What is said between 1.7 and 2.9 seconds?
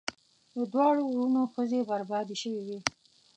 بربادي شوې وې.